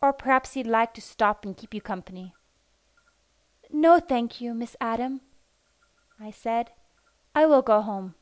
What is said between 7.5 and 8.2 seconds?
go home."